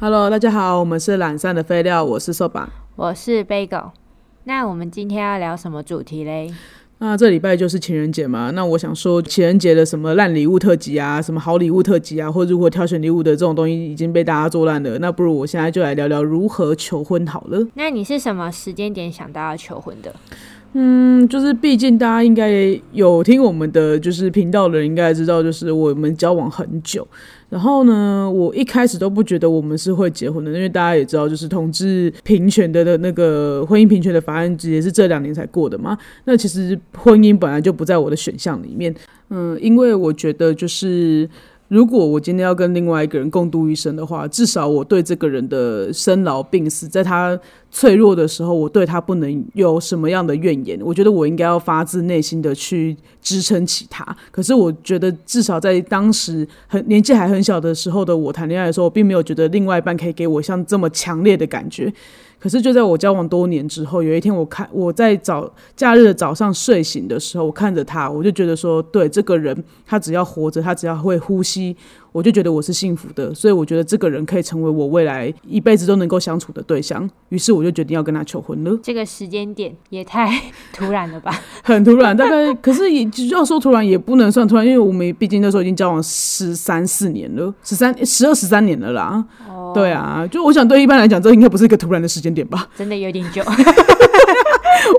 [0.00, 2.70] Hello，大家好，我们是懒散的废料，我是瘦吧。
[2.94, 3.90] 我是 Bagel。
[4.44, 6.54] 那我们今天要聊什么主题嘞？
[6.98, 14.96] 那这礼拜就是情人节嘛，那我想说情人节的什么烂礼物特辑啊，什么好礼物特辑啊，或如何挑选礼物的这种东西已经被大家做烂了。
[15.00, 17.66] 那不如我现在就来聊聊如何求婚好了。
[17.74, 20.14] 那你是什么时间点想到要求婚的？
[20.74, 27.04] 嗯，就是毕竟大家应该有听我们的就是频道的人应该知道，就是我们交往很久。
[27.48, 35.96] 然后呢，我一开始都不觉得我们是会结婚的，因为大家也知道，就是同志平权的的那个婚姻平权的法案，也是这两年才过的嘛。
[36.24, 38.94] 那其实婚姻本来就不在我的选项里面，
[39.30, 41.28] 嗯，因为我觉得就是。
[41.68, 47.38] 如果我今天要跟另外一个人共度一生的话，至少我对这个人的生老病死，在他
[47.70, 50.80] 脆弱的时候，我对他不能有什么样的怨言。
[50.82, 54.16] 我觉得我应该要发自内心的去支撑起他。
[54.30, 61.92] 可是我觉得，至少在当时很年纪还很小的时候的我谈恋爱的时候，我并没有觉得另外一半可以给我像这么强烈的感觉。
[62.40, 71.76] 可是就在我交往多年之后，有一天我看我在早假日的早上睡醒的时候，我看着他，我就觉得说，对这个人，他只要活着，他只要会呼吸。
[72.10, 77.08] 我就觉得我是幸福的，所以我觉得这个人可以成为我未来一辈子都能够相处的对象。
[77.28, 78.76] 于是我就决定要跟他求婚了。
[78.82, 80.26] 这个时间点也太
[80.72, 81.38] 突然了吧？
[81.62, 89.22] 很突然，大概可是也要说突然也不能算突然，因为我们毕竟那时候已经交往十三四年了，十三十二十三年了啦。
[89.46, 92.68] 哦，对啊，就我想对一般来讲，这应该不是一个突然的时间点吧？
[92.76, 93.42] 真的有点久。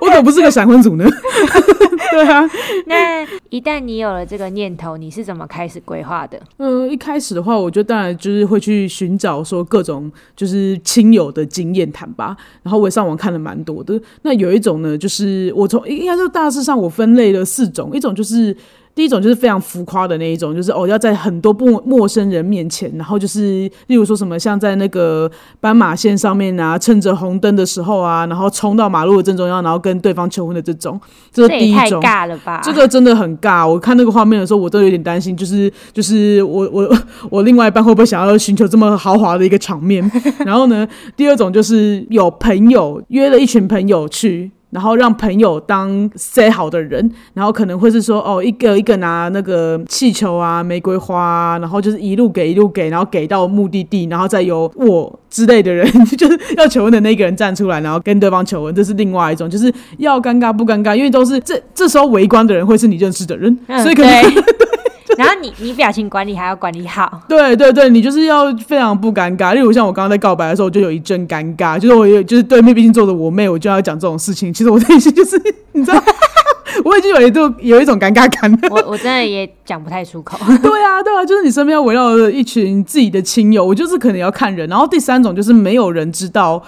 [0.02, 1.06] 我可不是个闪婚族呢。
[2.12, 2.50] 对啊，
[2.88, 6.40] 那一旦你有了这个念头，你是怎么开始规划的？
[6.58, 14.00] 嗯，一开始的话，我就当然就是会去寻找说各种就是亲友的经验谈吧，然后我也上网看了蛮多的。
[14.24, 18.56] 那有一种呢，就是我从应该说大致上我分类了四种，一种就是。
[19.00, 30.99] 第一种就是非常浮夸的那一种，就是哦要在很多不陌生人面前，然后就是例如说什么像在那个斑马线上面啊，趁着红灯的时候啊，然后冲到马路的正中央，然后跟对方求婚的这种，
[31.32, 32.02] 这是第一种。
[32.02, 32.59] 尬了吧？
[32.61, 33.65] 这个真的很尬。
[33.65, 36.98] 我看那个画面的时候，我都有点担心，就是就是我我
[37.32, 40.04] 我另外一半会不会想要寻求这么豪华的一个场面？
[40.45, 44.52] 然后呢，第二种就是有朋友约了一群朋友去。
[44.72, 55.86] 然后让朋友当 say 好的人，然后可能会是说哦，一个一个拿那个气球啊、玫瑰花，然后就是一路给一路给，然后给到目的地，然后再由我之类的人，
[56.18, 58.76] 就是要求婚的那个人站出来，然后跟对方求婚。
[58.76, 64.12] 这是另外一种，就是要尴尬不尴尬，因为都是这这时候围观的人会是你认识的人，所以可能。
[65.20, 69.54] 然后你 你表情管理还要管理好，对对对，你就是要非常不尴尬。
[69.54, 74.54] 例如像我刚刚在告白的时候，我就有一阵尴尬，就是我有就是对面毕竟坐着我妹，我就要讲这种事情。
[74.54, 75.38] 其实我内心就是
[75.74, 76.02] 你知道，
[76.86, 78.58] 我已经有一度有一种尴尬感。
[78.72, 80.38] 我我真的也讲不太出口。
[80.62, 84.70] 对啊对啊，就是你身边要围绕着一群自己的亲友，我就是可能要看人。
[84.70, 86.62] 然后第三种就是没有人知道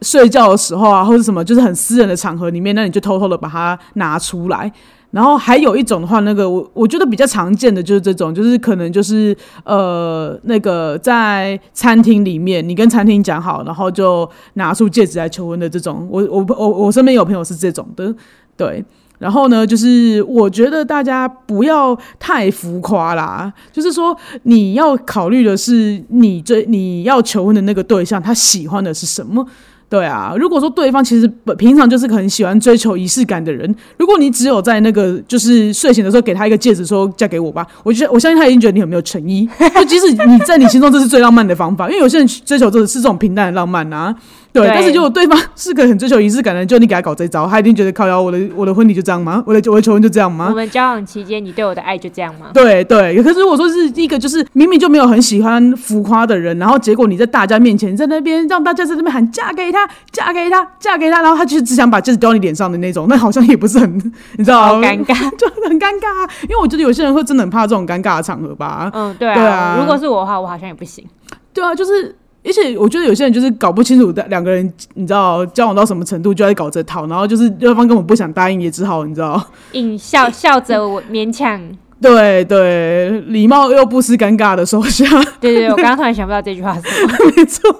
[0.00, 4.72] 睡觉的时候啊，或者什么就是很私人的场合里面，那你就偷偷的把它拿出来。
[5.10, 16.06] 然后还有一种的话，那个我我觉得比较常见的就是这种，就是可能就是呃那个在餐厅里面，你跟餐厅讲好，然后就拿出戒指来求婚的这种。
[16.10, 18.14] 我我我我身边有朋友是这种的，
[18.56, 18.84] 对。
[19.18, 29.44] 然后呢，就是我觉得大家不要太浮夸啦，就是说你要考虑的是你这你要求婚的那个对象他喜欢的是什么。
[29.90, 31.26] 对啊，如果说对方其实
[31.56, 39.48] 平常就是很喜欢追求仪式感的人，如果你只有在那个就是睡醒的时候给他一个戒指，说嫁给我吧，我觉得我相信他已经觉得你很没有诚意。
[39.74, 44.14] 就即使你在你心中这是最浪漫的方法，因为有些人追求这是这种平淡的浪漫啊。
[44.50, 49.42] 对，但是如果对方是个很追求仪式感的人，就你给他搞这招，他一定觉得靠腰，我的我的婚礼就这样吗？
[49.46, 50.46] 我的我的求婚就这样吗？
[50.48, 52.46] 我们交往期间，你对我的爱就这样吗？
[52.54, 59.77] 对对，可是如果说是一个就是明明就没有很喜欢浮夸的人，然后结果你在大家面前在那边让大家在那边喊嫁给他，
[60.10, 64.88] 嫁给他，嫁给他，然后他就是只想把戒指丢你脸上的那种，那好像也不是很，你知道吗？
[64.88, 66.30] 尴尬， 就很尴尬啊。
[66.42, 68.90] 因为我觉得有些人会真的很怕这种尴尬的场合吧。
[68.94, 69.76] 嗯，对啊。
[69.78, 71.04] 如果是我的话，我好像也不行。
[71.52, 72.14] 对啊，就是。
[72.44, 81.60] 而且我觉得有些人就是搞不清楚的两个人，你知道交往到什么程度就在搞这套，然后就是对方根本不想答应，也只好你知道，硬笑笑着我勉强。
[82.00, 85.04] 对对，礼貌又不失尴尬的收下。
[85.40, 87.76] 对对，我刚刚突然想不到这句话是什么， 没错，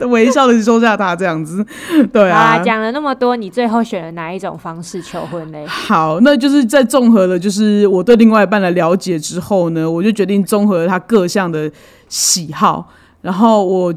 [0.06, 1.64] 微笑的收下他这样子。
[2.12, 5.58] 对啊，讲了那么多，你最后选了哪一种方式求婚呢？
[5.66, 11.70] 好，那就是在综合了就是我对另外一半的了解之后呢，我就决定综合他各项的
[12.08, 12.88] 喜好。
[13.20, 13.92] 然后我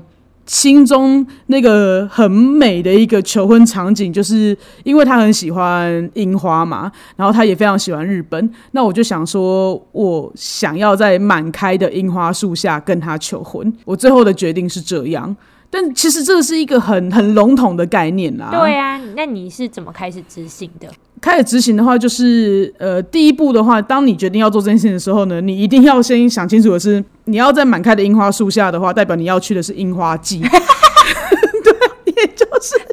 [0.47, 13.71] 心中那个很美的一个求婚场景，就是因为他很喜欢樱花嘛，然后他也非常喜欢日本，那我就想说，我想要在满开的樱花树下跟他求婚。
[13.85, 15.33] 我最后的决定是这样，
[15.71, 18.49] 但其实这个是一个很很笼统的概念啦。
[18.51, 20.87] 对啊，那你是怎么开始执行的？
[21.21, 30.41] 开始执行的话，就是呃，第一步的话，当你决定要做这件事情的时候呢，你一定要先想清楚的是，你要在满开的樱花树下的话，代表你要去的是樱花季。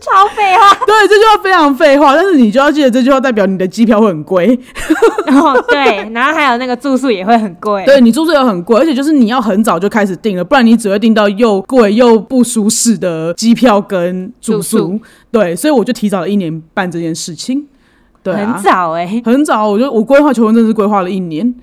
[0.08, 0.74] 对，也就是超废话。
[0.86, 4.58] 对这句话非常废话，但是你就要记得这句话代表你的机票会很贵。
[5.26, 7.84] 然后对，然后还有那个住宿也会很贵。
[7.84, 14.78] 对你住宿也很贵，而且就是你要很早就开始订了，不然你只会订到又贵又不舒适的机票跟住宿。
[14.78, 15.00] 住宿
[15.30, 17.66] 对，所以我就提早了一年办这件事情。
[18.22, 21.54] 对啊，很早哎、很早，我就我规划求婚真的是规划了一年。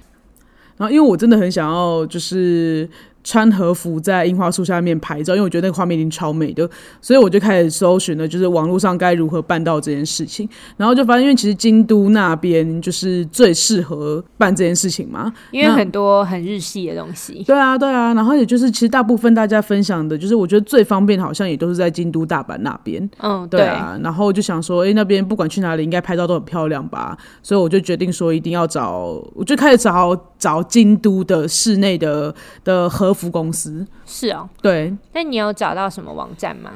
[0.78, 2.88] 然后因为我真的很想要，就是
[3.26, 6.70] 穿和服在樱花树下面拍照，因为我觉得那个画面已经超美的，
[7.02, 10.48] 所以我就开始搜寻了，就是网络上该如何办到这件事情。
[10.78, 17.44] 然后就发现，因为其实京都那边就是最适合办这件事情嘛，因为很多很日系的东西。
[17.48, 23.10] 对啊，对啊，然后也就是其实大部分大家分享的，就是我觉得最方便，好像也都是在京都、大阪那边。
[23.18, 27.18] 嗯，对啊，然后就想说，哎、那边不管去哪里，应该拍照都很漂亮吧？
[27.42, 32.32] 所以我就决定说，一定要找，我就开始找找京都的室内的
[32.64, 33.84] 的和服公司。
[34.06, 34.48] 是哦。
[34.62, 36.70] 对，那你有找到什么网站吗？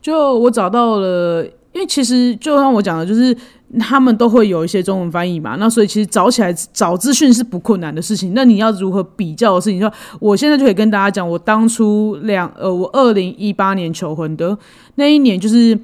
[0.00, 3.36] 就我找到了，因为其实就像我讲的，就是
[3.78, 8.32] 他们都会有一些中文翻译嘛，那所以其实找起来找资讯是不困难的事情。
[8.34, 14.56] 那你要如何比较的事情，就我现在就可以跟大家讲，我当初两呃，我二零一八年求婚的
[14.94, 15.78] 那一年，就是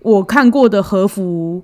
[0.00, 1.62] 我看过的和服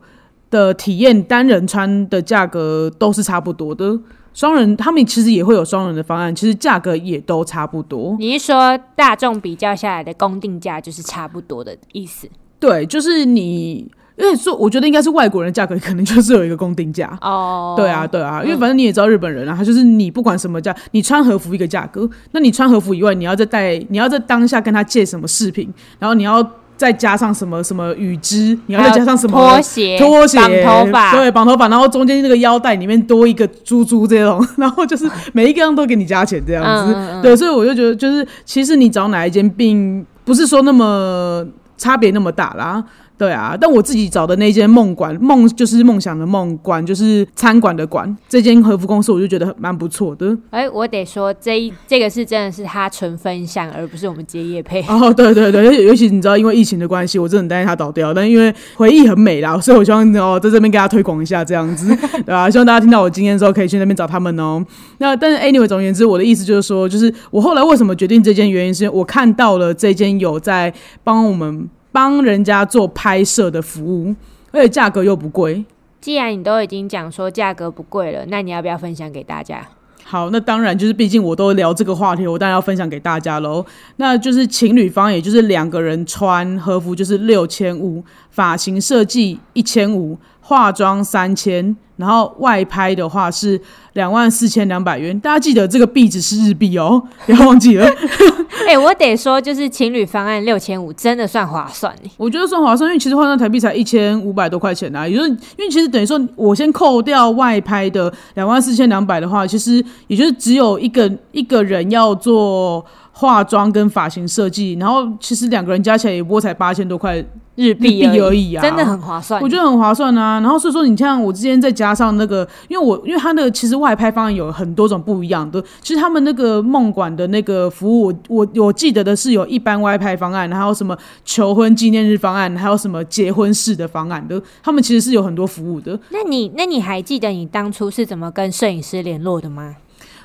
[0.50, 3.98] 的体验，单人穿的价格都是差不多的。
[4.32, 8.16] 双人他们其实也会有双人的方案，其实价格也都差不多。
[8.18, 12.28] 你是说大众比较下来的公定价就是差不多的意思？
[12.58, 17.18] 对，就是你，因为说我觉得应该是外国人的价格可能就是有一个公定价。
[17.22, 26.42] 哦，对啊，对啊，因为反正你也知道日本人啊，他就是你不管什么价，你穿和服一个价格，那你穿和服以外，你要再带，你要在当下跟他借什么饰品，然后你要
[26.80, 37.22] 再加上什么什么雨织，你要再加上什么拖鞋、拖鞋、绑头发，对，绑头发，然后中间那个腰带里面多一个珠珠这种， 然后就是 每一个样都给你加钱这样子，嗯嗯嗯。
[37.22, 41.46] 对，所以我就觉得，就是其实你找哪一间并不是说那么
[41.76, 42.82] 差别那么大啦。
[43.20, 50.34] 对啊，但我自己找的那间梦馆，梦就是梦想的梦馆，就是餐馆的馆，这间和服公司我就觉得很蛮不错的。
[50.48, 54.80] 哎、我得说这一这个是真的是他纯分享，而不是我们接业配。
[54.88, 58.14] 哦，对对对，尤其尤其你知道，因为疫情的关系，我真的很担心它倒掉。
[58.14, 61.94] 但因为回忆很美啦，所以我希望哦，在这边给大家推广一下，这样子，
[62.24, 64.64] 对吧、希望大家听到我经验之后，可以去那边找他们哦。
[64.96, 70.72] 那但是 anyway，总而言之，我的意思就是说，就是我后来为什么决定这间，原因是我看到了这间有在
[71.04, 74.14] 帮我们帮人家做拍摄的服务，
[74.52, 75.64] 而且价格又不贵。
[76.00, 79.66] 既然你都已经讲说价格不贵了，那你要不要分享给大家？
[80.02, 83.64] 好，那当然就是，毕竟我都聊这个话题，我当然要分享给大家喽。
[83.96, 93.60] 那就是情侣方，也就是两个人穿和服就是六千五，发型设计一千五，化妆三千，然后外拍的话是
[93.92, 95.18] 两万四千两百元。
[95.20, 97.86] 大家记得这个币值是日币哦， 不要忘记了。
[98.66, 112.84] 哎、我得说，就是情侣方案六千五，真的算划算欸我觉得算划算，因为其实换算台币才一千五百多块钱啊，也就是因为其实等于说，我先扣掉外拍的两万四千两百的话，其实也就是只有一个一个人要做
[113.20, 117.22] 化妆跟发型设计，然后其实两个人加起来也不过才八千多块
[117.54, 119.42] 日币而已啊真的很划算。
[119.42, 120.40] 我觉得很划算啊。
[120.40, 136.00] 然后所以说，你像我之前再加上那个，因为我因为他那个其实外拍方案有很多种不一样的，其实他们那个梦馆的那个服务，我我我记得的是有一般外拍方案，还有什么求婚纪念日方案，还有什么结婚式的方案的，他们其实是有很多服务的。
[136.08, 139.76] 那你那你还记得你当初是怎么跟摄影师联络的吗？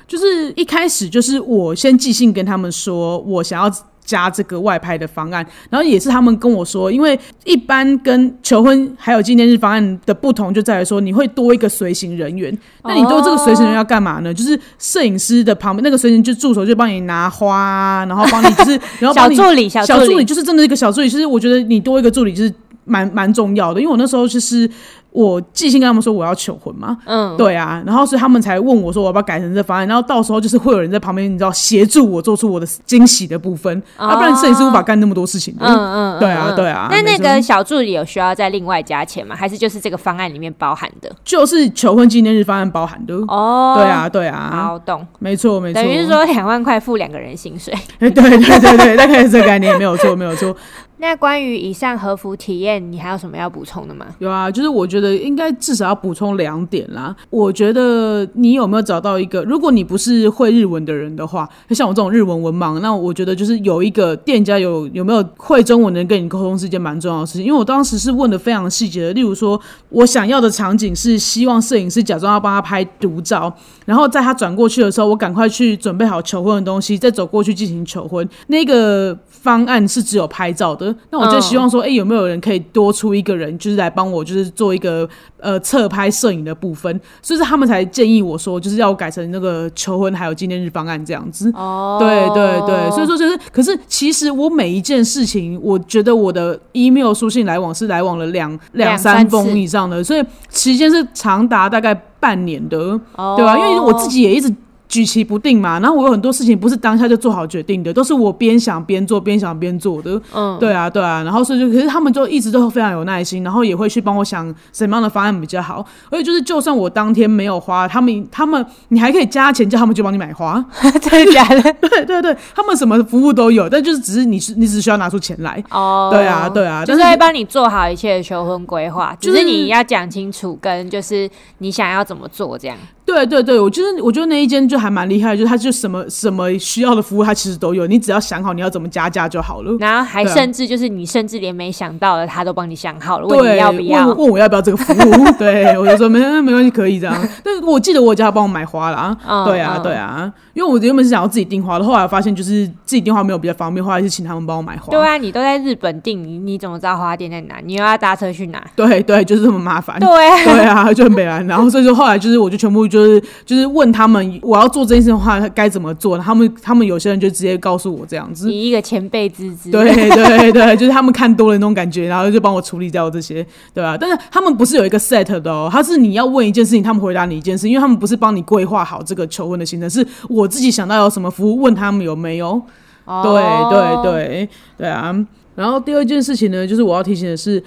[0.06, 3.70] 就是一开始就是我先寄信跟他们说，我想要
[4.04, 12.56] 加这个外拍的方案，然后也是他们跟我说，因为一般跟求婚还有纪念日方案的不同就在于说，你会多一个随行人员。
[12.84, 14.32] 那你多这个随行人员要干嘛呢？
[14.32, 24.70] 就是摄影师的旁边那个随行就助手就帮你拿花啊，然后帮你就是 然后帮你小助理，小助小助理就是真的一个小助理，其实我觉得你多一个助理就是蛮蛮重要的，因为我那时候就是
[25.16, 35.64] 我即兴跟他们说我要求婚嘛，嗯，对啊，然后所以他们才问我说我要不要改成这方案，然后到时候就是会有人在旁边，你知道协助我做出我的惊喜的部分，哦啊，不然摄影师无法干那么多事情的。
[35.64, 39.34] 嗯嗯，嗯对啊嗯对啊那那个小助理有需要再另外加钱吗？
[39.34, 41.10] 还是就是这个方案里面包含的？
[41.24, 43.14] 就是求婚纪念日方案包含的。
[43.28, 47.72] 哦，对，啊，对啊，好懂，没错没错，等于是说两万块付两个人薪水。
[48.00, 50.54] 哎，对对对对，大概是这个概念，没有错没有错。
[50.98, 54.06] 那关于以上和服体验，你还有什么要补充的吗？
[54.18, 57.14] 有啊，就是我觉得应该至少要补充两点啦。
[57.28, 67.44] 我觉得你有没有找到一个，如果你不是会日文的人的话，像我这种日文文盲，那我觉得就是有一个店家有有没有会中文的人跟你沟通是一件蛮重要的事情。
[67.44, 69.60] 因为我当时是问的非常细节的，例如说
[69.90, 78.26] 我想要的场景是希望摄影师假装要帮他拍独照，然后在他转过去的时候，我赶快去准备好求婚的东西，再走过去进行求婚。
[78.46, 91.50] 那个方案是只有拍照的，那我就希望说，哎、有没有人可以多出一个人，就是来帮我，就是做一个呃侧拍摄影的部分，所以是他们才建议我说，就是要我改成那个求婚还有纪念日方案这样子。
[91.54, 102.78] 哦，对对对，所以说就是，可是其实我每一件事情，我觉得我的 email 书信来往是来往了两两两三三封以上的，所以期间是长达大概半年的，
[103.16, 103.34] 哦。
[103.36, 104.54] 对吧、因为我自己也一直。
[104.96, 110.18] 举棋不定嘛，然后我有很多事情不是当下就做好决定的，都是我边想边做，边想边做的。
[110.32, 115.84] 嗯，对啊，对啊，然后所以就，可是他们就一直都非常有耐心，然后也会去帮我想什么样的方案比较好。
[116.10, 120.64] 而且就是，就算我当天没有花，他们他们你还可以加钱叫他们去帮你买花。
[121.02, 121.60] 真的假的？
[121.74, 125.62] 对对对，他们什么服务都有，但就是只是你是你只需要拿出钱来。
[125.70, 132.76] 哦，对啊，对啊，就是但会帮你做好一切的求婚规划，就是你要讲清楚，跟就是你想要怎么做这样。
[133.06, 139.76] 对对对，我就是我觉得那一间就还蛮厉害，就是它就什么什么需要的服务，它其实都有，你只要想好你要怎么加价就好了。
[139.78, 144.16] 然后还甚至就是你甚至连没想到的，他都帮你想好了，问，你要不要问。
[144.18, 145.24] 问我要不要这个服务？
[145.38, 147.16] 对，我就说没没关系，可以这样。
[147.44, 149.16] 但是我记得我叫他帮我买花啦。
[149.24, 154.90] 嗯对啊，嗯对啊，因为我原本是想要自己订花的，后来发现就是自己订花没有比较方便，后来是请他们帮我买花。
[154.90, 157.56] 对啊，你都在日本订，你你怎么知道花店在哪？
[157.64, 158.60] 你又要搭车去哪？
[158.74, 160.00] 对对，就是这么麻烦。
[160.00, 161.46] 对啊，对啊，就很北蓝。
[161.46, 168.52] 然后所以说后来就是我就全部就是就是问他们我要做这件事的话该怎么做，他们他们有些人就直接告诉我这样子。
[168.52, 169.70] 以一个前辈之资。
[169.70, 182.60] 对对对， 就是他们看多了那种感觉，然后就帮我处理掉这些，对吧、但是他们不是有一个 set 的哦，他是你要问一件事情，他们回答你一件事，因为他们不是帮你规划好这个求婚的行程，是我自己想到有什么服务，问他们有没有。
[183.04, 184.48] 哦对对对
[184.78, 185.14] 对啊。
[185.54, 187.62] 然后第二件事情呢，就是我要提醒的是，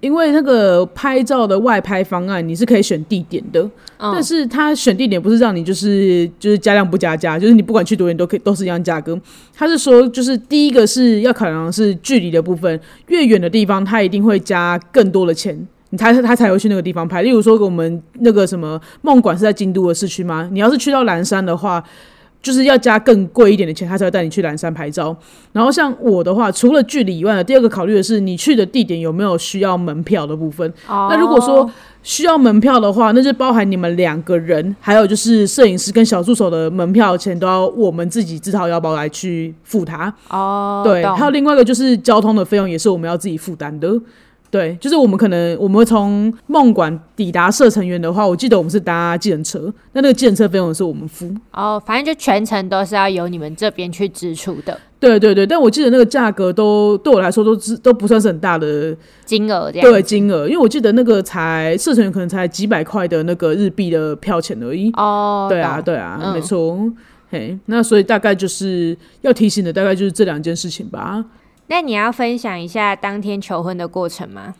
[0.00, 3.60] 因为那个拍照的外拍方案，你是可以选地点的，
[3.98, 9.18] 嗯但是他选地点不是让你就是就是加量不加价，就是你不管去多远都可以都是一样价格。
[9.54, 15.66] 他是说，就是第一个是要考量的是距离的部分，越远的地方他一定会加更多的钱。
[15.90, 20.46] 你才他才会去那个地方拍，例如说我们那个什么梦馆是在京都的市区吗？
[20.52, 21.82] 你要是去到蓝山的话，
[22.40, 25.16] 就是要加更贵一点的钱，他才会带你去蓝山拍照。
[25.52, 30.72] 然后像我的话，除了距离以外呢，第二个考虑的是你去的地点有没有需要门票的部分。
[30.86, 31.68] 哦那如果说
[32.02, 40.12] 需要门票的话，那就包含你们两个人，还有就是摄影师跟小助手的门票钱都要我们自己自掏腰包来去付它。
[40.30, 44.00] 哦，对，还有另外一个就是交通的费用也是我们要自己负担的。
[44.50, 51.30] 对，就是我们可能我们会从梦馆抵达社成园的话，我记得我们是搭计程车，那那个计程车费用是我们付。
[51.52, 59.88] 哦，反正就全程都是要由你们这边去支出的对对对，但我记得那个价格都对我来说都是都不算是很大的金额这样。
[59.90, 64.90] 对金额，因为我记得那个才社成园可能才几百块的那个日币的票钱而已。
[64.94, 66.90] 哦，对啊，懂对啊，嗯没错。
[67.30, 71.22] 嘿，那所以大概就是要提醒的，大概就是这两件事情吧。
[71.68, 74.54] 那你要分享一下当天求婚的过程吗？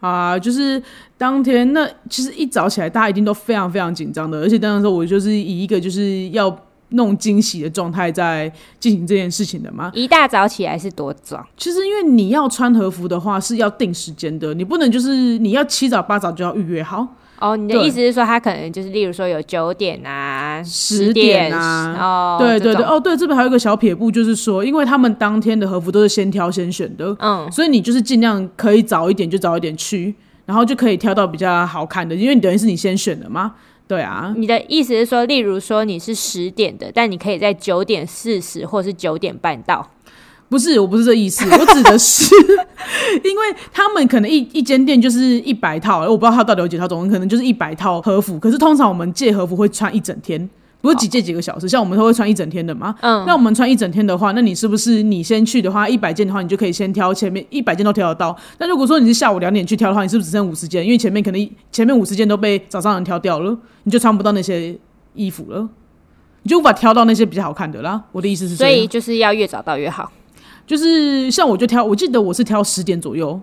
[0.00, 0.82] 啊，就是
[1.16, 6.54] 当天那其实一早起来，大家一定都非常非常紧张的，而且当时我就是以一个就是要
[6.90, 9.90] 弄惊喜的状态在进行这件事情的嘛。
[9.94, 11.44] 一大早起来是多早？
[11.56, 17.08] 其实因为你要穿和服的话是要定时间的，你不能就是你要七早八早就要预约好。
[17.40, 21.96] 哦，你的意思是说，他可能就是，例如说有九点啊、10点点啊。
[22.00, 30.14] 哦，对对对，哦对，这边还有一个小撇步，就是说，因为他们当天的和服都是先挑先选的，嗯，所以你就是尽量可以早一点就早一点去，
[30.46, 33.54] 然后就可以挑到比较好看的，因为你等于是你先选的嘛。
[33.86, 39.86] 对啊，你的意思是说，例如说你是十点的，但你可以在九点四十或是九点半到。
[40.48, 42.32] 不是，我不是这意思，我指的是，
[43.24, 48.38] 因为他们可能一一间店就是一百套，我不知道他到底有几套，总共可能就是一百套和服。
[48.38, 50.48] 可是通常我们借和服会穿一整天，
[50.80, 52.94] 不是几借几个小时，像我们都会穿一整天的嘛。
[53.00, 58.36] 嗯，那我们穿一整天的话，那你是不是你先去的话，一百件的话，你就可以先挑前面一百件都挑得到。
[58.58, 60.84] 那如果说你是下午两点去挑的话，你是不是只剩五十件？
[60.84, 64.78] 因为前面可能前面五十件都被早上人挑掉了，你就穿不到那些
[65.14, 65.68] 衣服了，
[66.42, 68.04] 你就无法挑到那些比较好看的啦。
[68.12, 70.12] 我的意思是，所以就是要越早到越好。
[70.66, 73.40] 就是像我就挑，我记得我是挑十点左右。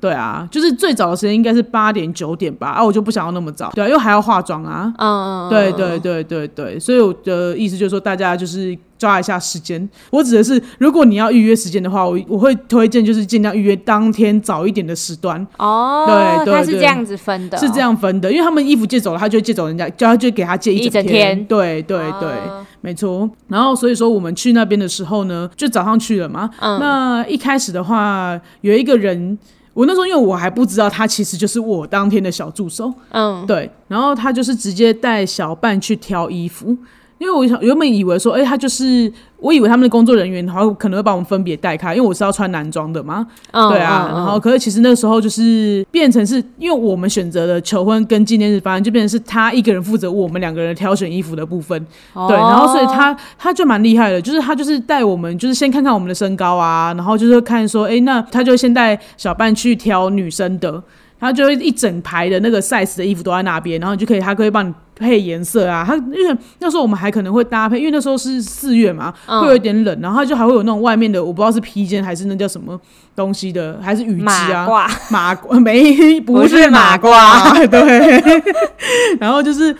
[0.00, 9.88] 对啊，就是最早的时间应该是八点九点吧，啊，我就不想要那么早，对啊，因为还要化妆啊，嗯，对对对对对，所以我的意思就是说，大家就是抓一下时间。
[10.10, 21.44] 我指的是，如果你要预约时间的话，我我会推荐就是尽量预约当天早一点的时段，哦，对对对它是这样子分的，是这样分的，因为他们衣服借走了，他就会借走人家，就他就给他借一整整天。
[21.44, 23.28] 对对对，哦没错。
[23.48, 26.50] 然后所以说我们去那边的时候呢，就早上去了嘛。
[26.60, 29.38] 嗯那一开始的话，有一个人。
[29.74, 36.76] 我那时候因为我还不知道他其实就是我当天的小助手，嗯，对，然后他就是直接带小伴去挑衣服，
[37.22, 51.78] 因为我想原本以为说，哎、他就是我以为他们的工作人员，然后可能会把我们分别带开，因为我是要穿男装的嘛，嗯对啊，嗯然后可是其实那时候就是变成是因为我们选择了求婚跟纪念日方案，就变成是他一个人负责我们两个人挑选衣服的部分，
[52.12, 60.82] 对，然后所以他他就蛮厉害的，就是他就是带我们，就是先看看我们的身高啊，然后就是看说，哎、那他就先带小半去挑女生的。
[61.22, 65.84] 他就会一整排的那个 size 的衣服都在那边，然后你就可以，他可以帮你配颜色啊。
[65.86, 69.40] 他因为那时候我们还可能会搭配，因为那时候是四月嘛，嗯。
[69.40, 72.76] 会有一点冷，然后他就还会有那种外面的，我不知道是披肩还是那叫什么
[73.14, 74.66] 东西的，还是雨衣啊，
[75.10, 78.42] 马褂，没不不是马褂，对，
[79.20, 79.72] 然后就是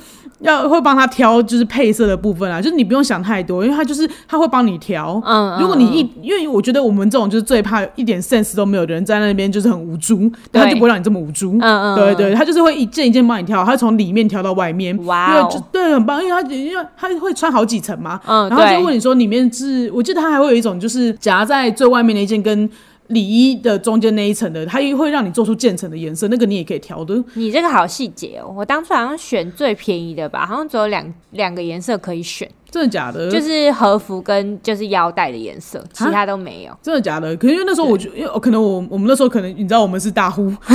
[0.42, 5.20] 要会帮他挑就是配色的部分啊，就是你不用想太多，因为他就是他会帮你调。
[5.24, 11.52] 嗯，如果你一，因为我觉得我们这种就是最怕一点 sense 都没有的人在那边就是很无助，但他就不会让你这么无助。
[11.60, 15.38] 嗯嗯，对对，他就是会一件一件帮你挑，他从里面挑到外面，哇哦。
[15.38, 22.68] 因为就对很棒，因为他因为他会穿好几层嘛，嗯，然后就问你说里面是，我记得他还会有一种就是夹在最外面的一件跟
[23.12, 27.22] 里衣的中间那一层的，它也会让你做出渐层的颜色，那个你也可以调的。
[27.34, 28.52] 你这个好细节哦！
[28.56, 33.30] 我当初好像选最便宜的吧，好像只有两两个颜色可以选，真的假的？
[33.30, 36.76] 就是和服跟就是腰带的颜色，其他都没有。
[36.82, 37.36] 真的假的？
[37.36, 40.52] 可是因为那时候我觉得，因为哦可能我我们那时候可能你知道我们是大户，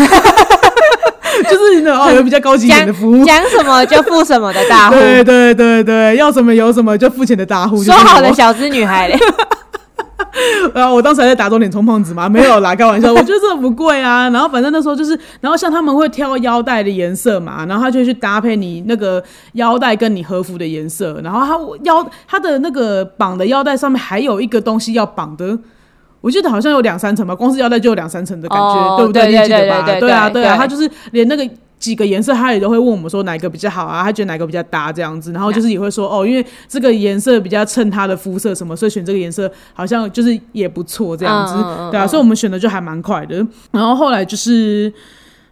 [1.44, 3.24] 就是那种哦有比较高级一点的服务。
[3.26, 7.84] 讲什么就付什么的大户，对对对对，要什么有什么就付钱的大户。
[7.84, 9.46] 说好的小资女孩嘞，我，
[10.74, 14.30] 然 后我当时还在打肿脸充胖子嘛，没有啦，开玩笑，我觉得这不贵啊。
[14.30, 25.58] 然后反正那时候就是，然后像他们会挑腰带的颜色嘛，然后他就去搭配你那个腰带跟你和服的颜色，然后他腰他的那个绑的腰带上面还有一个东西要绑的。
[26.20, 29.84] 我记得好像有两三层吧，光是腰带就有两三层的感觉，哦对不对对你记得吧？
[29.86, 31.48] 对对对啊，对啊，他就是连那个
[31.80, 41.54] 几个颜色，他也都会问我们说哪个比较好啊，他觉得哪个比较搭这样子，然后就是也会说哦，因为这个颜色比较衬他的肤色什么，所以选这个颜色好像就是也不错这样子，
[41.92, 43.46] 对啊，所以我们选的就还蛮快的。
[43.72, 44.92] 然后后来就是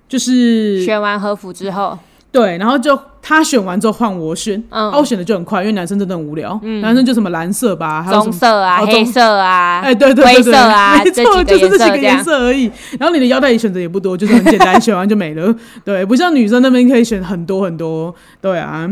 [0.07, 1.97] 就是选完和服之后，
[2.35, 8.21] 对，然后就他选完之后换我选，嗯啊，我选的就很快，因为男生真的很无聊，男生就什么蓝色吧，还有。
[8.21, 12.21] 棕色啊、哦黑色啊，哎，对对对灰对，色啊，没错，就是这几个颜。
[12.21, 12.69] 色而已。
[12.99, 15.55] 然后你的腰带也选择也不多，就是很简单，选完就没了。
[15.85, 18.13] 对，不像女生那边可以选很多很多。
[18.41, 18.89] 对啊。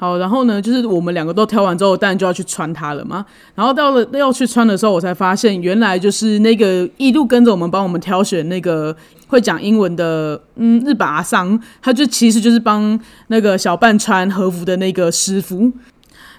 [0.00, 3.26] 好，然后呢，就是我们两个都挑完之后，当然就要去穿它了嘛。
[3.56, 15.72] 然后到了要去穿的时候，我才发现原来就是那个一路跟着我们帮我们挑选那个会讲英文的，嗯，日本阿桑，他就其实就是帮那个小半穿和服的那个师傅。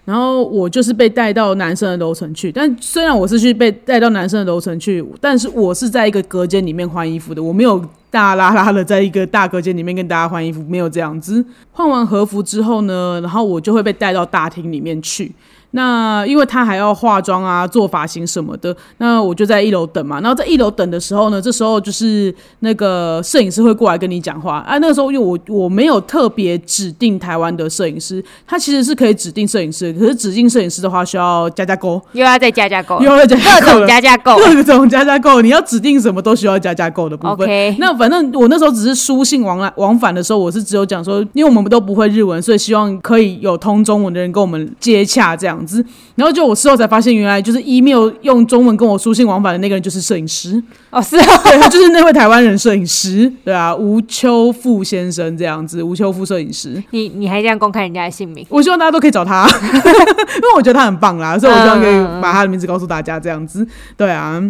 [0.09, 11.45] 然后我就是被带到男生的楼层去，但虽然我是去被带到男生的楼层去，但是我是在一个隔间里面换衣服的，我没有大拉拉的在一个大隔间里面跟大家换衣服，没有这样子。
[11.71, 15.31] 换完和服之后呢，然后我就会被带到大厅里面去。
[15.71, 20.19] 那因为他还要化妆啊、做发型什么的，那我就在一楼等嘛。
[20.19, 24.79] 然后在一楼等的时候呢，这时候就是那个摄影师会过来跟你讲话啊。
[24.79, 33.99] 那个时候因为我我没有特别指定台湾的摄影师，他其实是可以指定摄影师，可是指定摄影师的话需要加加购，又要再加加购，又要加加各种加。
[33.99, 34.39] 加价购。
[34.39, 37.33] 各种加加购，你要指定什么都需要加加购的部分。
[37.33, 45.83] OK 那反正我那时候只是书信往来往返的时候，我是只有讲说，因为我们都不会日文，所以希望可以有通中文的人跟我们接洽这样子。
[46.15, 56.83] 然后就我事后才发现，原来就是 email 用中文跟我书信往返的那个人就是摄影师，哦，是啊，对他 就是那位台湾人摄影师，对啊，吴秋富先生这样子，吴秋富摄影师。
[56.91, 58.45] 你你还这样公开人家的姓名？
[58.49, 63.67] 我希望大家都可以找他， 因为我觉得他很棒啦，所以我希望可以把他的名字告诉大家这样子。
[63.95, 64.41] 对啊，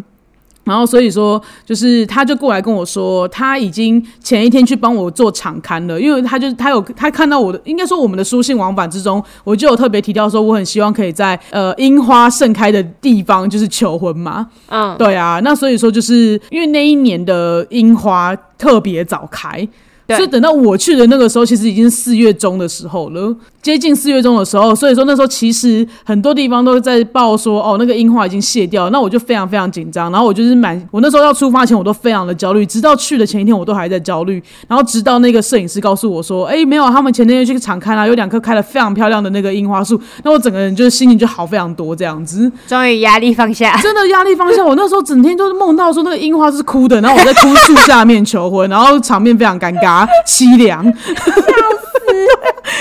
[0.70, 14.48] 然后所以说，就是他就过来跟我说，他已经前一天去帮我做场刊了，因为他就他有他看到我的，应该说我们的书信往返之中，我就有特别提到说，我很希望可以在呃樱花盛开的地方就是求婚嘛。
[14.68, 19.68] 嗯，对啊，那所以说就是因为那一年的樱花特别早开。
[20.10, 42.52] 对所以等到我去的那个时候，其实已经是四月中的时候了，接近四月中的时候，所以说那时候其实很多地方都在报说，哦，那个樱花已经谢掉，那我就非常非常紧张，然后我就是满，我那时候要出发前我都非常的焦虑，直到去的前一天我都还在焦虑，然后直到那个摄影师告诉我说，哎，没有，他们前天去场看啊，有两棵开了非常漂亮的那个樱花树，那我整个人就是心情就好非常多这样子。
[42.68, 43.78] 终于压力放下。
[43.82, 44.64] 真的压力放下。
[44.66, 50.86] 我那时候整天都是梦到说那个樱花是哭的，然后我在枯树下面求婚，然后场面非常尴尬凄凉，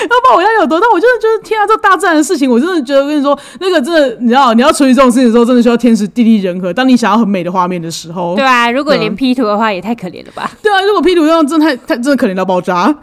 [0.08, 0.86] 不然我要有多大？
[0.92, 6.72] 我真的觉得天啊，这大自然的事情，我真的觉得我跟你说，那个真的，你知道，你要处理这种事情的时候，真的需要天时地利人和。
[6.72, 10.50] 当你想要很美的画面的时候，对啊，如果连嗯 P 图的话，也太可怜了吧？
[10.62, 12.94] 对啊，如果 P 图这样真的太太真的可怜到爆炸，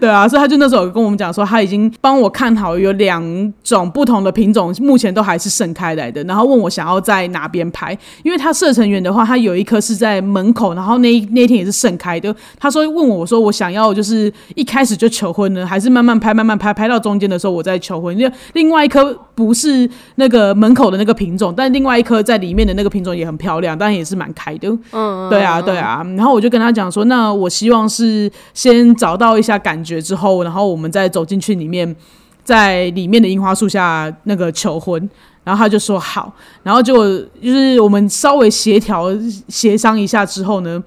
[0.00, 12.34] 对啊，所以他就那时候跟我们讲说，他已经帮我看好有两种不同的品种，目前都还是盛开来的，然后问我想要在哪边拍，因为他射程远的话，他有一颗是在门口，然后那一那一天也是盛开的。
[12.58, 18.16] 他说问我我说我想要就是一开始就求婚呢，还是慢慢拍慢慢拍，拍到中间的时候我再求婚。
[18.16, 24.68] 因为另外一颗不是那个门口的那个品种，但另外一颗在里面的那个品种也很漂亮，但也是蛮开的。
[24.92, 26.02] 嗯，对啊，对啊。
[26.16, 31.94] 然后我就跟他讲说，那我希望是先找到一下感觉之后，然后我们再走进去里面，
[32.42, 35.08] 在里面的樱花树下那个求婚。
[35.44, 39.08] 然后他就说好，然后就就是我们稍微协调
[39.46, 40.82] 协商一下之后呢，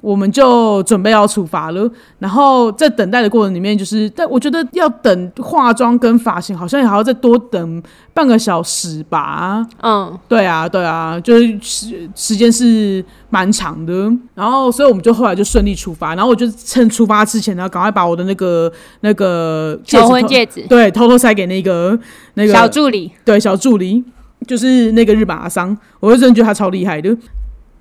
[0.00, 1.90] 我们就准备要出发了。
[2.18, 7.82] 然后在等待的过程里面，就是但我觉得要等化妆跟发型，好像也还要再多等
[8.14, 9.66] 半个小时吧。
[9.82, 13.92] 嗯，对啊，对啊，就是时时间是蛮长的，
[14.34, 21.98] 然后所以我们就后来就顺利出发，然后我就趁出发之前呢，赶快把我的那个那个求婚戒指，对偷偷塞给那个
[22.34, 24.04] 那个小助理，对小助理，
[24.46, 27.16] 就是那个日本阿桑，我就真的觉得他超厉害的。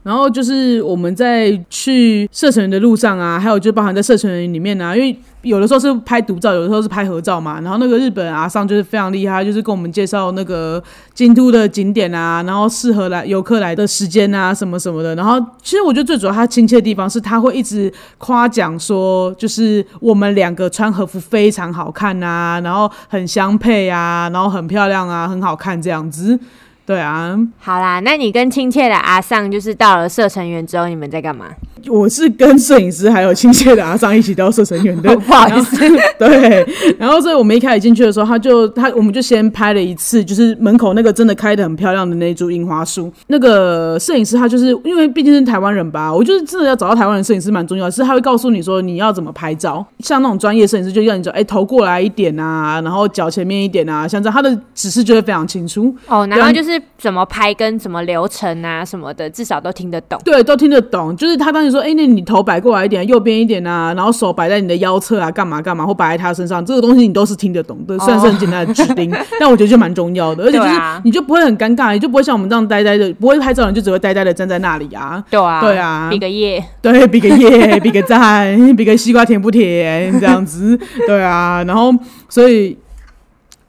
[0.06, 7.60] 然后就是我们在去射程的路上啊，还有就包含在射程里面啊，因为有的时候是拍独照，有的时候是拍合照嘛。
[7.62, 10.82] 然后那个日本阿桑就是非常厉害，就是跟我们介绍那个
[11.16, 15.16] 京都的景点啊，然后适合来游客来的时间啊，什么什么的。
[15.16, 26.40] 然后其实我觉得最主要他亲切的地方是他会一直夸奖说，就是我们两个穿和服非常好看啊，然后很相配啊，然后很漂亮啊，很好看这样子。
[26.86, 31.48] 对啊，好啦，那你跟亲切的阿尚就是到了射程园之后，你们在干嘛？
[31.88, 35.78] 我是跟摄影师还有亲切的阿尚一起到射程园的， 不好意思，
[36.18, 36.66] 对，
[36.98, 43.12] 然后所以我们一开始进去的时候，他就他我们就先拍了一次，就是门口那个真的开的很漂亮的那一株樱花树。
[43.28, 49.86] 那个摄影师他就是因为毕竟是台湾人吧，我就是真的要找到台湾人摄影师蛮重要的，是他会告诉你说你要怎么拍照。
[50.00, 55.96] 像那种专业摄影师就要你说，哎，头过来一点啊，然后脚前面一点啊，像这样他的指示就会非常清楚。
[56.08, 60.20] 哦，然后就是怎么拍跟什么流程啊什么的，至少都听得懂。
[60.24, 61.16] 对，都听得懂。
[61.16, 67.98] 就是他当时说，哎、那你头摆过来一点，右边一点啊，然后手摆在你的腰侧啊，干嘛干嘛，或摆在他身上，这个东西你都是听得懂的。
[68.00, 70.72] 虽然是很简单的指令， 但我觉得就蛮重要的，而且就是
[71.04, 75.24] 你就不会很尴尬，你就不会像我们这样呆呆的，不会拍照的人就只会呆呆的站在那里啊。
[75.30, 76.64] 对啊，对啊比个耶。
[76.82, 81.94] 对，比个耶， 比个赞，比个西瓜甜不甜这样子，对啊，然后
[82.30, 82.78] 所以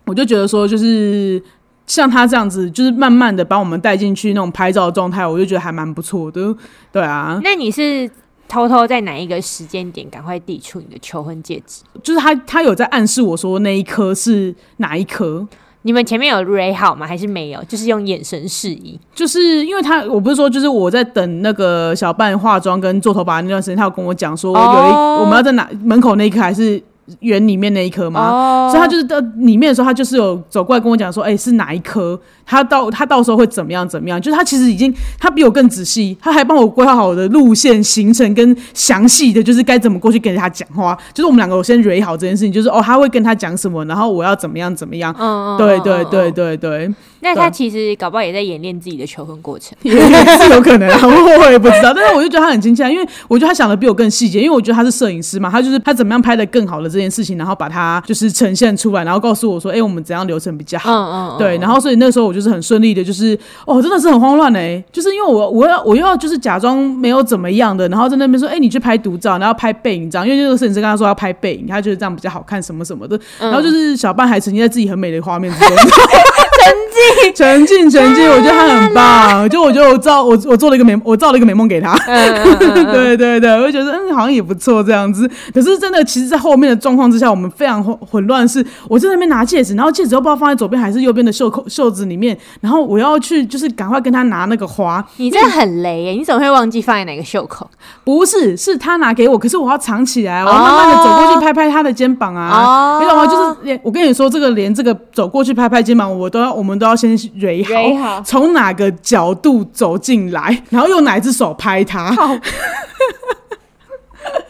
[0.07, 1.43] 我就觉得说，就是
[1.87, 6.55] 像他这样子，就是慢慢的把我们带进去那种拍照的状态，我就觉得还蛮不错的，
[6.93, 8.11] 对啊，那你是
[8.49, 11.83] 偷偷在哪一个时间点赶快递出你的求婚戒指？
[12.03, 15.47] 就是他他有在暗示我说那一颗是哪一颗。
[15.83, 17.07] 你们前面有 r 好吗？
[17.07, 17.63] 还是没有？
[17.69, 18.99] 就是用眼神示意。
[19.15, 26.83] 就是因为他，我不是说，就是我在等那个小半化妆跟做头发那段时间，他有跟我讲说，我有一、哦我们要在哪门口那一颗还是
[27.21, 28.31] 园里面那一颗吗？
[28.31, 32.19] 哦所以他就是到里面的时候，他就是有走过来跟我讲说，哎、是哪一颗？
[32.45, 34.21] 他到他到时候会怎么样怎么样？
[34.21, 40.97] 就是他其实已经他比我更仔细，他还帮我规划好我的路线行程跟详细的，就是该怎么过去跟他讲话。
[41.13, 45.15] 就是我们两个我先 r 好这件事情，就是哦他会跟他讲什么，然后我要怎么样怎么样。
[45.19, 49.77] 嗯嗯，对对对嗯对对，那他其实搞不好也在演练自己的求婚过程。
[49.83, 51.01] 也是有可能啊，
[51.43, 51.93] 我也不知道。
[51.93, 60.91] 但是我就觉得他很亲切啊，因为我觉得他想的比我更细节，因为我觉得他是摄影师嘛，他就是他怎么样拍的更好的这件事情，然后把它就是呈现出来，然后告诉我说，哎、我们怎样流程比较好。
[60.91, 61.39] 嗯嗯，嗯。
[61.39, 75.87] 对，然后所以那时候我就是很顺利的，就是哦，真的是很慌乱哎、就是因为我我要我又要就是假装没有怎么样的，然后在那边说，哎、你去拍独照，然后拍背影照，因为那个摄影师跟他说要拍背影，他觉得这样比较好看什么什么的，然后就是小半还沉浸在自己很美的画面之中，曾
[76.73, 79.49] 经进，沉浸沉浸，我觉得他很棒。
[79.49, 81.97] 就我觉得我造我我做了一个美，我造了一个美梦给他。
[82.07, 85.29] 对对对，我就觉得嗯好像也不错这样子。
[85.53, 88.47] 可是真的，其实，在后面的状况之下，我们非常混混乱。
[88.47, 96.11] 是我在那边拿戒指，然后戒指又不知道放在左边还是右边的袖口袖子里面，然后我要去就是赶快跟他拿那个花，你这很雷耶！
[96.13, 97.69] 你怎么会忘记放在哪个袖口？
[98.05, 102.51] 不是是他拿给我，可是我要藏起来，我要慢慢的走过去拍拍他的肩膀啊。
[102.51, 103.27] 哦你懂吗？
[103.27, 112.15] 就是连我跟你说，这个连这个走过去拍拍肩膀，我都要，我们都要先蕊好，从哪个角度走进来，然后用哪一只手拍它。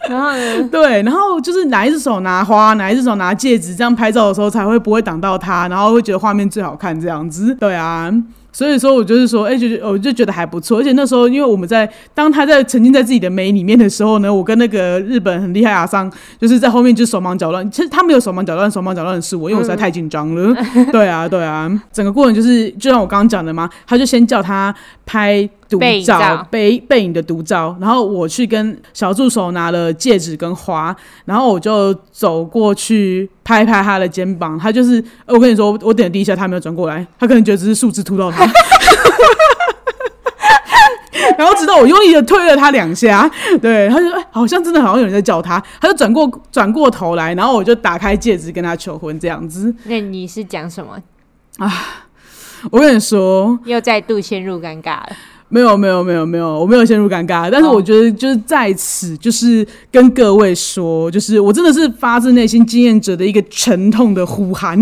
[0.09, 0.63] 然后呢？
[0.71, 7.53] 对，然后就是哪一只手拿花，哪一只手拿戒指，这样拍照的时候才会不会挡到他，然后会觉得画面最好看这样子。
[7.55, 8.09] 对啊。
[8.57, 17.69] 所以说我就是说，哎、就就我就觉得还不错，而且那时候因为我们在当他在沉浸在自己的美里面的时候呢，我跟那个日本很厉害阿桑，就是在后面就手忙脚乱。
[17.69, 20.55] 其实他没有手忙脚乱，手忙脚乱的是我，因为我实在太紧张了。
[20.91, 24.73] 对啊，对啊，整个过程就是就像我刚刚讲的嘛，他就先叫他
[25.05, 38.46] 拍独照照，背背影的独照，然后我去跟小助手拿了戒指跟花，然后我就走过去拍拍他的肩膀，他就是呃我跟你说，我点了第一下，他没有转过来，他可能觉得只是树枝突到他。
[41.37, 43.29] 然后直到我用力的推了他两下，
[43.61, 49.73] 对，他就哎，好像真的好像有人在叫他，他就转过转过头来，然后我就打开戒指跟他求婚这样子。
[49.83, 50.97] 那你是讲什么
[51.57, 51.71] 啊？
[52.71, 55.09] 我跟你说，又再度陷入尴尬了。
[55.49, 64.77] 没有没有没有没有，我没有陷入尴尬，但是哦我觉得就是在此就是跟各位说，就是我真的是发自内心经验者的一个沉痛的呼喊，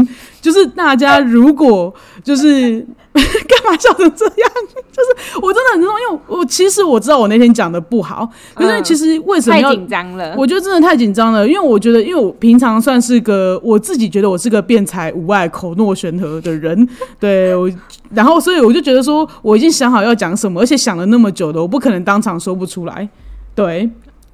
[0.46, 1.92] 就是大家如果
[2.24, 2.80] 就是
[3.16, 4.52] 干嘛笑成这样，
[4.92, 10.36] 就是我真的很知道，因为我我其实我知道我那天讲的不好，可是嗯其实为什么太要紧张了。
[10.38, 16.88] 我觉得真的太紧张了，因为我觉得，因为我平常算是个我自己觉得我是个辩才无碍、口若悬河的人，
[17.20, 17.68] 对我，
[18.12, 23.10] 然后所以我就觉得说，我已经想好要讲什么，而且想了那么久的，我不可能当场说不出来，
[23.56, 23.90] 对。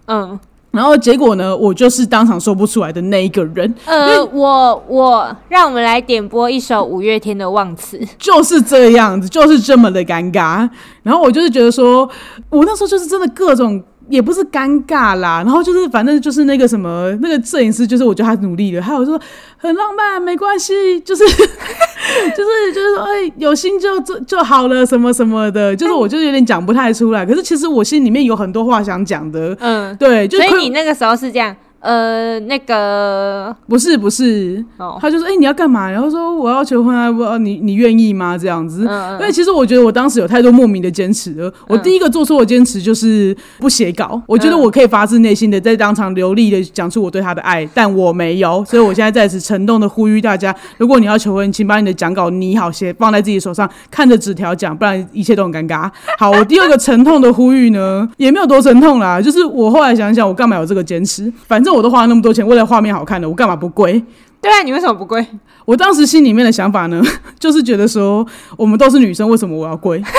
[0.08, 0.38] 嗯
[0.72, 7.98] 然后结果呢，我就是当场说不出来的那一个人，呃，我我让我们来点播一首五月天的《忘词》。
[8.18, 10.68] 就是这样子，就是这么的尴尬。
[11.04, 12.10] 然后我就是觉得说，
[12.50, 13.84] 我那时候就是真的各种。
[14.12, 19.20] 也不是尴尬啦，然后就是反正就是那个什么那个摄影师，就是我觉得他努力了，还有说
[19.58, 21.26] 很浪漫，没关系，就是
[22.36, 27.26] 就是就是说，哎、有心就就就好了，什么什么的，就是我就有点讲不太出来。
[27.26, 38.86] 可是其实我心里面有很多话想讲的，嗯，对，就所以你那个时候是这样，呃，那个不是不是，哦，他就说：“哎、你要干嘛？”然后说：“我要求婚啊，我你你愿意吗？”这样子。
[38.86, 41.52] 嗯嗯因为其实我觉得我当时有太多莫名的坚持了。
[41.68, 44.22] 我第一个做错的坚持就是不写稿。
[44.28, 48.64] 我觉得嗯我可以发自内心的在当场流利的讲出我对他的爱，但我没有。
[48.66, 55.90] 所以我现在在此沉痛的呼吁大家：如果你要求婚，请把你的讲稿拟好，写放在自己手上，看着纸条讲，不然一切都很尴尬。
[56.20, 61.32] 好，我第二个沉痛的呼吁呢，也没有多沉痛啦，就是我后来想想，我干嘛有这个坚持？
[61.48, 64.04] 反正我都花了那么多钱，为了画面好看的，我干嘛不跪？
[64.42, 65.26] 对啊，你为什么不跪？
[65.66, 67.02] 我当时心里面的想法呢，
[67.40, 68.26] 就是觉得说，
[68.58, 70.02] 我们都是女生，为什么我要跪？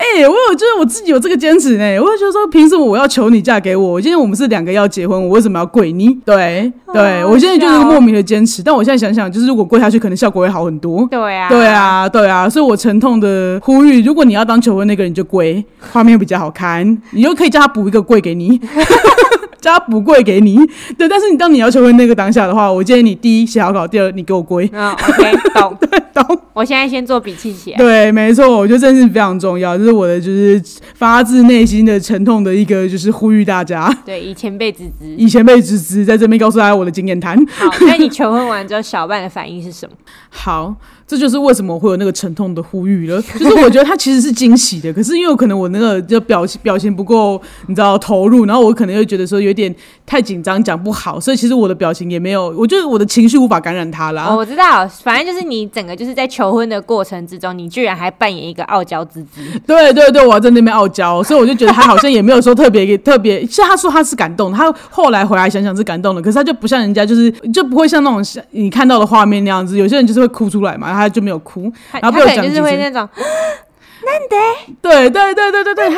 [0.00, 4.00] 哎、我有就是我自己有这个坚持呢，我就觉得说，凭什么我要求你嫁给我？
[4.00, 6.08] 今天我们是两个要结婚，我为什么要跪你？
[6.24, 11.06] 对对，好我现在就是莫名的坚持，但我现在想想，就是如果跪下去，可能效果会好很多。
[11.08, 18.58] 对啊，对，啊，对啊，所以我沉痛的呼吁，如果你要当求婚那个人，就跪，画面比较好看，你就可以叫他补一个跪给你，
[19.60, 20.58] 叫他补贵给你。
[20.96, 25.78] 对，但是你当你要求婚那个当下的话，我建议你第一写好稿，第二你给我跪，啊，OK，懂。
[26.12, 26.40] 懂？
[26.52, 27.76] 我现在先做笔记起来。
[27.76, 30.62] 对，没错，我觉得这是非常重要，这是我的就是
[30.94, 35.14] 发自内心的沉痛的一个就是呼吁大家，对，以前被指指。
[35.16, 37.36] 以前被指指，在这边告诉大家我的经验谈。
[37.46, 39.94] 好，那你求婚完之后，小半的反应是什么？
[40.28, 40.74] 好，
[41.06, 43.20] 这就是为什么我会有那个沉痛的呼吁了。
[43.22, 49.74] 就是我觉得他其实是惊喜的，可是因为可能我那个就表情表情不够，你知道投入，然后我可能又觉得说有点
[50.06, 54.26] 太紧张，讲不好，所以其实我的表情也没有，我觉得我的情绪无法感染他啦。
[54.26, 59.40] 哦，我知道，反正就是你整个就是在求婚的过程之中，你居然还扮演一个傲娇之姿。
[59.66, 73.08] 对对对，我在那边傲娇，所以我就觉得他好像也没有说特别特别，其实他说他是感动，他后来回来想想是感动的，可是他就不像人家，就是就不会像那种像你看到的画面那样子，有些人就是会哭出来嘛，他就没有哭，然后被我他可能就是会那种，
[74.80, 75.96] 对对对对对对，他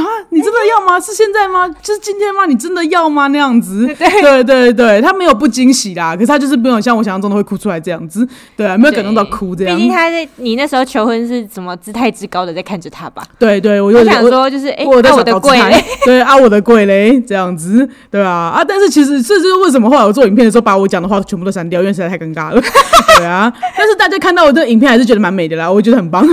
[0.00, 0.98] 啊，你真的要吗？
[1.00, 1.68] 是现在吗？
[1.82, 2.46] 就是今天吗？
[2.46, 3.26] 你真的要吗？
[3.28, 8.26] 那样子， 对对对，他没有不惊喜啦，可是他就是没有像我想象中的会哭出来这样子，
[8.56, 9.76] 对啊，没有感动到哭这样。
[9.76, 13.22] 毕竟他在你那时候求婚是什么姿态之高的在看着他吧？
[13.38, 22.60] 对对，我就想说就是哎，我的贵嘞， 对啊，我的贵嘞，这样子，对啊啊，但是其实这就是为什么后来我做影片的时候把我讲的话全部都删掉，因为实在太尴尬了，
[23.18, 23.52] 对啊。
[23.76, 26.26] 但是大家看到我的影片还是觉得蛮美的啦，我觉得很棒。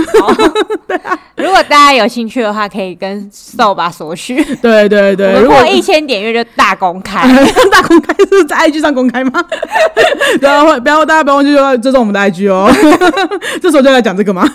[0.86, 4.42] 对啊，如果大家有兴趣的话，可以跟瘦吧所需。
[4.56, 7.22] 对对对，如果一千点阅就大公开，
[7.70, 9.44] 大公开是在 IG 上公开吗？
[10.38, 12.70] 不要不要，大家不要忘记说这是我们的 IG 哦。
[13.60, 14.48] 这时候就来讲这个吗？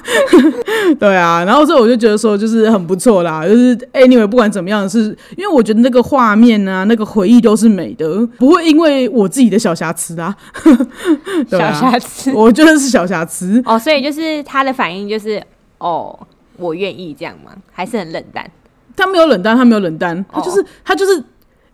[1.00, 3.46] 对啊，然后所以我就觉得说，就是很不错啦。
[3.46, 10.36] 就是 anyway，不管怎么样，是因为我觉得那个画面啊，那个回忆都是美的，不会因为我自己的小瑕疵啊。
[11.50, 13.78] 小瑕疵，我觉得是小瑕疵哦。
[13.78, 15.42] 所以就是他的反应就是
[15.80, 16.18] 哦，
[16.58, 17.52] 我愿意这样吗？
[17.72, 18.46] 还是很冷淡？
[18.96, 21.24] 他没有冷淡，他没有冷淡，他就是他就是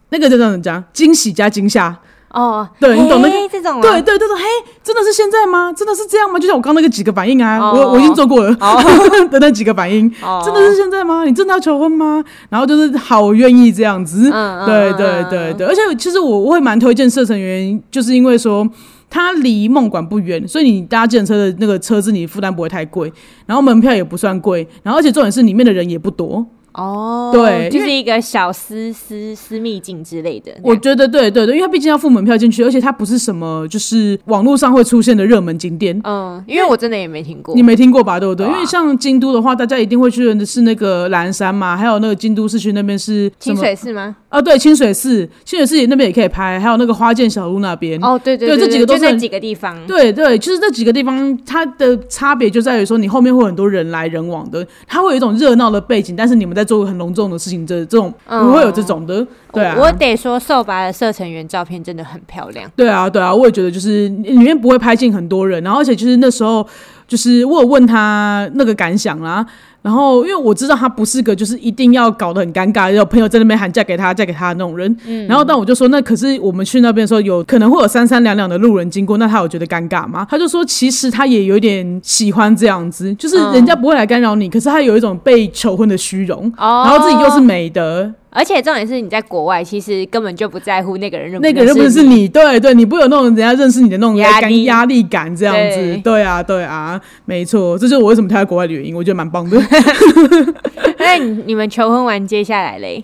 [0.09, 0.83] 那个叫怎么讲？
[0.93, 1.97] 惊喜加惊吓
[2.33, 3.81] 哦，对你懂那个这种？
[3.81, 4.43] 对对对对，嘿，
[4.81, 5.73] 真的是现在吗？
[5.73, 6.39] 真的是这样吗？
[6.39, 8.55] 就像我刚那个几个反应啊，我我已经做过了
[9.29, 10.09] 的那几个反应，
[10.43, 11.25] 真的是现在吗？
[11.25, 12.23] 你真的要求婚吗？
[12.49, 14.31] 然后就是好愿意这样子，
[14.65, 18.65] 对对对对，而且其实我我会蛮推荐射程员，就是因为说
[19.09, 23.11] 它离梦馆不远，所以你搭建车的那个车子，你负担不会太贵，
[23.45, 26.45] 然后门票也不算贵，然后而且重点是里面的人也不多。
[26.73, 30.51] 哦，对，就是一个小私私私密境之类的。
[30.63, 35.99] 我觉得对对对，因为它毕竟要付门票进去，而且它不是什么就是网络上会出现的热门景点。
[36.03, 38.19] 嗯，因为我真的也没听过，你没听过吧？
[38.19, 38.45] 对不对？
[38.47, 44.15] 因为像京都的话，大家一定会去的是那个蓝山嘛，还有那个京都市区那边是清水寺吗？
[44.29, 48.01] 啊，对，清水寺，清水寺那边也可以拍，还有那个花见小路那边。
[48.01, 49.77] 哦，对对对，这几个都是几个地方。
[49.85, 57.41] 对对，就是这几个地方，它的差别就在于说，你后面会很多人来人往的，它会有一种热闹的背景，但是你们在做很隆重的。
[57.41, 66.63] 事情这这种不会有这种的，对啊，我得说瘦白的射成员照片真的很漂亮，对啊对啊，我也觉得就是里面不会拍进很多人，然后而且就是那时候
[67.07, 69.43] 就是我有问他那个感想啦。
[69.81, 74.95] 然后，因为我知道他不是个就是一定要搞得很尴尬，有朋友在那边喊嫁给他、嫁给他的那种人。
[75.07, 75.25] 嗯。
[75.27, 80.27] 然后，但我就说，那可是我们去那边的时候，有可能会有三三两两的路人经过，那他有觉得尴尬吗？
[80.29, 88.13] 他就说，其实他也有点喜欢这样子，就是人家不会来干扰你，可是他有一种被求婚的虚荣，然后自己又是美德。
[88.33, 99.61] 而且重点是，你在国外其实根本就不在乎那个人认不那个人不是你，对对，你不有那种人家认识你的那种压力压力感这样子，对啊对啊，没错，这就是我为什么他在国外的原因，我觉得蛮棒的。
[100.99, 103.03] 那你们求婚完接下来嘞？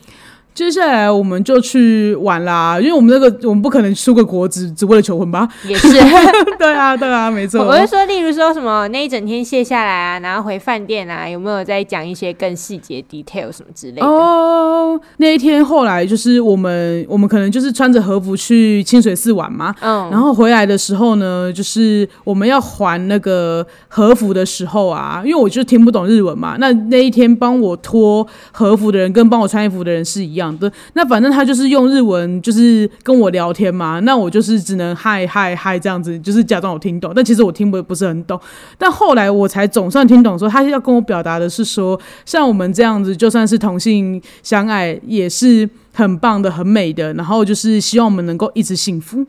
[0.57, 5.47] 接下来我们就去玩啦，因为我们那个我们不可能出个国只只为了求婚吧？
[5.67, 5.87] 也是，
[6.57, 7.63] 对啊，对啊，没错。
[7.63, 14.07] 我是说，例如说什么那一整天卸下来啊，然后回饭店啊，有没有再讲一些更细节 detail 什么之类的？
[14.07, 30.46] 哦，那一天后来就是我们我们可能就是穿着和服去清水寺玩嘛，嗯，然后回来的时候呢，就是我们要还那个和服的时候啊，因为我就听不懂日文嘛，那那一天帮我脱和服的人跟帮我穿衣服的人是一样。
[30.59, 38.39] 的那反正他就是用日文就是跟我聊天嘛，那我就是只能嗨嗨嗨这样子，就是假装我听懂，但其实我听不不是很懂。
[38.77, 47.13] 但后来我才总算听懂，说他要跟我表达的是说，像我们这样子，就算是同性相爱，也是很棒的、很美的。
[47.13, 49.25] 然后就是希望我们能够一直幸福。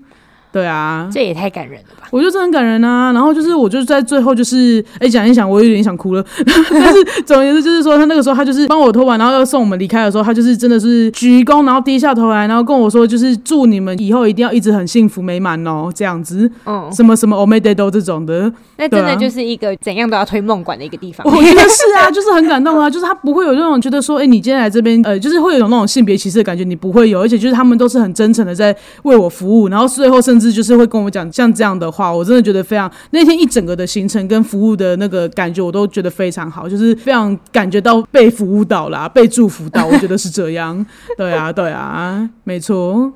[0.52, 2.08] 对啊，这也太感人了吧！
[2.10, 3.12] 我觉得这很感人啊。
[3.12, 6.24] 然后就是，我就在最后就是，哎，讲一讲，我有点想哭了。
[6.70, 16.50] 但是总而言之，就是说，他那个时候他就是帮我拖完，然后要送我们离开的时候，他就是真的是鞠躬，然后低下头来，然后跟我说，就是祝你们以后一定要一直很幸福美满哦，这样子。
[16.64, 16.88] 嗯。
[16.92, 21.26] 什么什么 o m e d a d o 这种的，那真的就是一个怎样都要推梦馆的一个地方。
[21.26, 31.30] 我觉得是啊，就是很感动啊，就是他不会有那种觉得说，哎，你今天来这边，呃，就是会有那种性别歧视的感觉，你不会有，而且就是他们都是很真诚的在为我服务，然后最后甚至就是会跟我讲。
[31.32, 40.84] 像这样的话，我真的觉得非常那天一整个的行程跟服务的那个感觉，我都觉得非常好，就是非常感觉到被服务到啦，被祝福到，我觉得是这样。
[41.16, 43.12] 对啊，对啊，没错。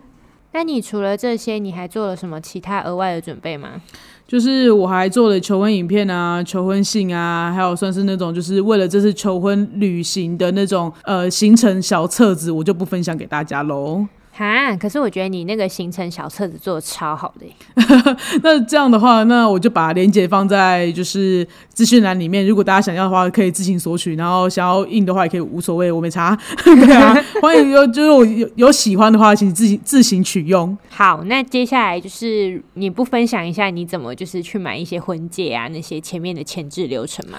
[0.53, 3.71] 那你除了这些，你还做了什么其他额外的准备吗？
[4.29, 14.07] 就是我还做了求婚影片啊，求婚信啊，还有算是那种就是为了这次求婚旅行的那种呃行程小册子，我就不分享给大家喽。
[14.35, 17.47] 哈，可是我觉得你那个行程小册子做的超好的。
[18.43, 22.47] 那这样的话，那我就把链接放在就是资讯栏里面。
[22.47, 26.35] 如果大家想要的话，可以自行索取；然后想要印的话，也可以无所谓，我没查。
[26.65, 30.77] 对啊， 欢迎有就是我有有喜欢的话，请自行自行取用。
[30.89, 37.39] 好，那接下来就是你不分享一下你怎么就是去买一些婚戒啊那些前面的前置流程吗？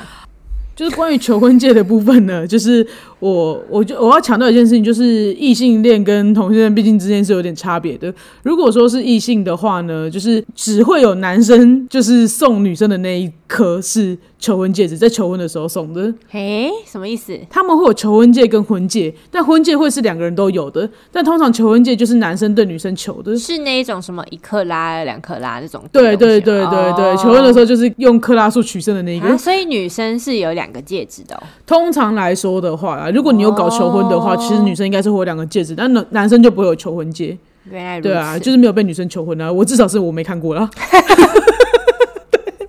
[0.76, 2.88] 就是关于求婚戒的部分呢，就是。
[3.24, 8.14] 我我就我要强调一件事情，就是异性恋跟同性恋毕竟之间是有点差别的。
[8.42, 16.14] 如果说是异性的话呢，就是只会有男生就是送女生的那一颗是求婚戒指，在求婚的时候送的。
[16.32, 17.40] 诶，什么意思？
[17.50, 23.38] 他们会有求婚戒跟婚戒，但婚戒会是两个人都有的，但通常求婚戒就是男生对女生求的。
[23.38, 25.82] 是那一种什么一克拉、两克拉那种？
[25.94, 29.30] 对对对对对，求婚的时候就是用克拉数取胜的那一个。
[29.30, 31.44] 啊，所以女生是有两个戒指的哦。
[31.66, 37.38] 通常来说的话啊，如果你有搞求婚的话，其实女生应该是会有两个戒指，但男男生就不会有求婚戒。
[37.70, 38.02] 原来。
[38.02, 40.70] 对啊，就是没有被女生求婚啊，我至少是我没看过啦。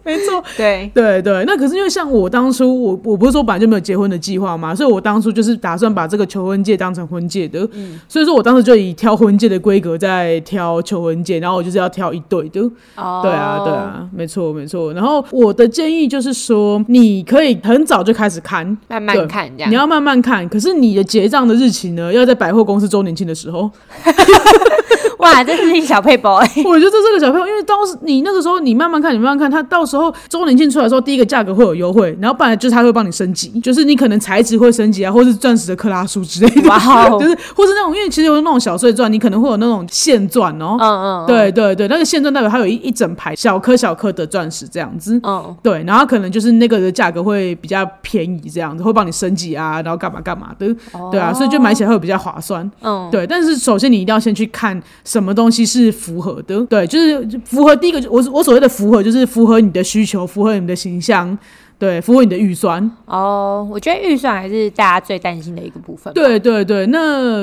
[0.06, 7.66] 没错，对对对，那可是因为像我当初，我我不是说本来就没有结婚的计划嘛，所以我当初就是打算把这个求婚戒当成婚戒的，
[8.06, 12.60] 所以说我当时就以挑婚戒的规格在挑求婚戒，然后我就是要挑一对的。
[12.96, 14.92] 哦，对啊，对啊，没错没错。
[14.92, 19.70] 然后我的建议就是说，你可以很早就开始看，慢慢看这样。
[19.70, 20.46] 你要慢慢看。
[20.48, 23.70] 可是你的结账的日期呢，要在百货公司周年庆的时候。
[25.18, 26.50] 哇，这是一小配包哎。
[26.66, 36.68] 我觉得这是个小配包，因为当时你那个时候你慢慢看，你慢慢看，他到时候周年庆出来的时候，第一个价格会有优惠，然后不然就是它会帮你升级，就是你可能材质会升级啊，或是钻石的克拉数之类的，
[37.18, 40.76] 就是或是那种，因为其实有那种小碎钻，你可能会有那种线钻哦。
[40.80, 45.20] 嗯嗯，对对对，那个线钻代表它有一一整排小颗小颗的钻石这样子。
[45.22, 50.66] 嗯，对，然后可能就是那个的价格会比较便宜，这样子会帮你升级啊，然后干嘛干嘛的，
[51.10, 52.68] 对啊，所以就买起来会比较划算。
[52.82, 61.36] 嗯，对，但是首先你一定要先去看什么东西是符合的，对，就是符合第一个，我我所谓的符合就是符合你的需求，符合你的形象，
[61.78, 66.86] 对，符合你的预算，哦，我觉得预算还是大家最担心的一个部分。，对对对。
[66.86, 67.42] 那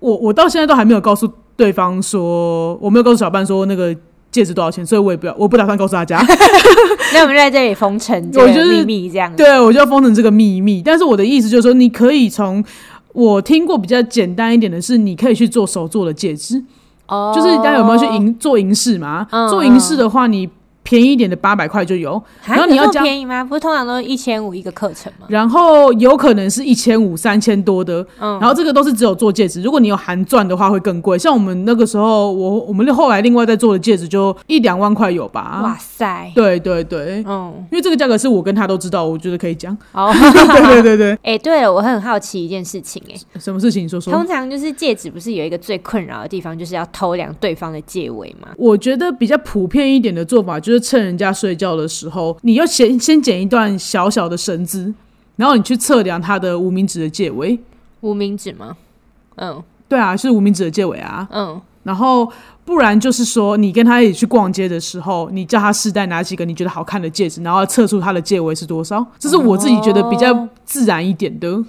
[0.00, 3.94] 我我到现在都还没有告诉对方说，我没有告诉小半说那个
[4.30, 6.20] 戒指多少钱，所以我也不要，我不打算告诉大家。
[7.12, 9.34] 那我们就在这里封尘这个 我就是秘密这样。
[9.36, 10.80] 对，我就要封成这个秘密。
[10.82, 12.64] 但是我的意思就是说，你可以从
[13.12, 16.62] 我听过比较简单一点的是，你可以去做手做的戒指，
[17.08, 19.26] 哦，就是大家有没有去银做银饰嘛？
[19.32, 20.48] 嗯做银饰的话，你
[20.90, 23.44] 便宜一点的八百块就有，然后你要加，便宜吗？
[23.44, 25.26] 不是通常都是一千五一个课程吗？
[25.28, 29.62] 然后有可能是一千五、三千多的，嗯然后这个都是只有做戒指。
[29.62, 31.16] 如果你有含钻的话，会更贵。
[31.16, 35.60] 像我们那个时候，我我们后来另外再做的戒指就一两万块有吧？
[35.62, 39.76] 哇塞，对对对，嗯，因为这个价格是我跟他都知道，我觉得可以讲。
[39.92, 44.12] 哦，对对对对， 哎，对了，我很好奇一件事情，哎，什么事情你说说？
[44.12, 48.48] 通常就是戒指不是有一个最困扰的地方，就是要偷量对方的戒围吗？
[48.56, 54.92] 我觉得比较普遍一点的做法，就是趁人家睡觉的时候，你要先先剪一段小小的绳子，
[55.36, 57.58] 然后你去测量他的无名指的戒围。
[58.00, 58.76] 无名指吗？
[59.36, 61.28] 嗯对啊，是无名指的戒围啊。
[61.32, 62.30] 嗯，然后
[62.64, 69.04] 不然就是说，你跟他一起去逛街的时候，你叫他试戴哪几个你觉得好看的戒指，然后测出他的戒围是多少。
[69.18, 71.62] 这是我自己觉得比较自然一点的。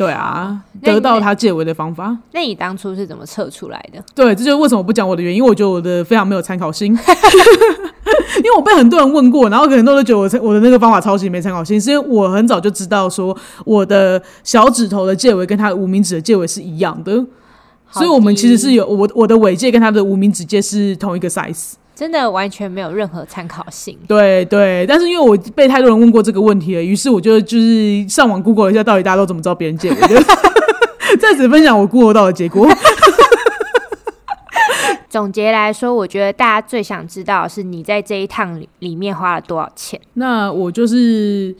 [0.00, 2.16] 对啊，得到他戒围的方法。
[2.32, 4.02] 那你当初是怎么测出来的？
[4.14, 6.96] 对，这就是为什么不讲我的原因，为我觉得我的非常没有参考性。
[8.38, 13.36] 因为我被很多人问过，然后很多人都觉得我我的那个方法超级没参考性，是因为我很早就知道说
[13.66, 17.22] 我的小指头的戒围跟他的无名指的戒围是一样的，
[17.90, 21.74] 所以我们其实是有我我的尾戒跟他的无名指戒是同一个 size。
[22.00, 23.94] 真的完全没有任何参考性。
[24.08, 30.22] 对对，但是因为我被太多人问过这个问题了，于是我就就是上网 Google 一下，到底大家都怎么知道别人借我的，
[31.20, 32.66] 在此分享我 Google 到的结果。
[35.10, 40.00] 总结来说，我觉得大家最想知道的是你在这一趟里里面花了多少钱。
[40.14, 41.54] 那我就是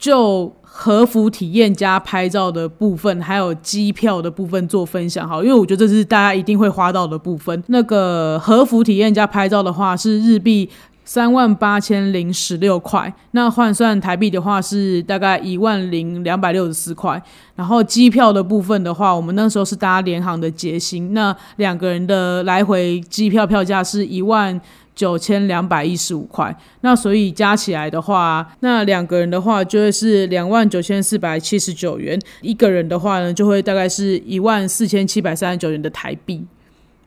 [0.00, 7.62] 就和服体验加拍照的部分，还有机票的部分做分享好，因为我觉得这是大家一定会花到的部分。
[7.68, 10.68] 那个和服体验加拍照的话是日币。
[11.02, 17.20] 三万八千零十六块，那换算台币的话是大概一万零两百六十四块。
[17.56, 24.60] 然后机票的部分的话，我们那时候是搭联航的捷星，那两个人的来回机票票价是一万
[25.00, 26.54] 九千两百一十五块。
[26.82, 36.44] 那所以加起来的话，那两个人的话就会是两万九千四百七十九元，一个人的话呢就会大概是一万四千七百三十九元的台币。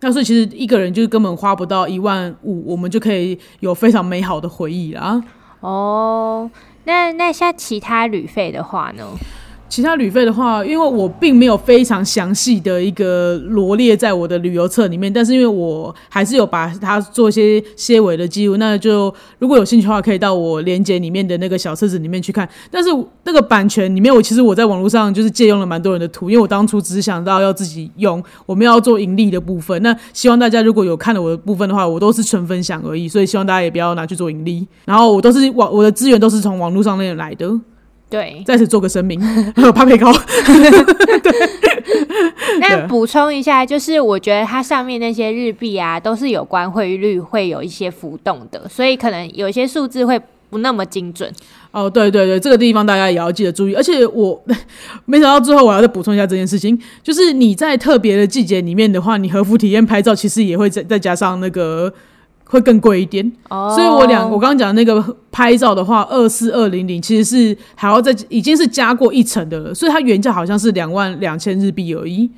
[0.01, 5.23] 那所以其实一个人就根本花不到一万五，我们就可以有非常美好的回忆啦。
[5.59, 6.49] 哦，
[6.85, 9.05] 那那像其他旅费的话呢？
[9.73, 22.47] 其他旅费的话，因为我并没有非常详细的一个罗列在我的旅游册里面，但是因为我还是有把它做一些些微的记录，那就如果有兴趣的话，可以到我连接里面的那个小册子里面去看。
[22.69, 22.91] 但是
[23.23, 29.81] 那个版权里面，我其实我在网络上就是借用了蛮多人的图，因为我当初只是想到要自己用，我们要做盈利的部分。
[29.81, 34.67] 那希望大家如果有看了我的部分的话，我都是纯分享而已，所以希望大家也不要拿去做盈利。
[34.85, 37.59] 然后我都是网我的资源都是从网络上面来的。
[38.13, 39.19] 对，在此做个声明，
[39.55, 40.13] 还有帕佩高。
[42.59, 51.33] 那补充一下，就是我觉得它上面那些日币啊，都是有关汇率会有一些浮动的，所以可能有一些数字会不那么精准。
[51.71, 53.73] 哦，对对对，这个地方大家也要记得注意。
[53.73, 54.39] 而且我
[55.05, 61.91] 没想到最后我要再补充一下这件事情，就是你在特别的季节里面的话，你和服体验拍照其实也会再再加上那个
[62.45, 63.31] 会更贵一点。
[63.49, 72.29] 哦所以我两我刚刚讲那个拍照的话，二四二零零其实是还要再已经是加过一层的了，所以它原价好像是两万两千日币而已。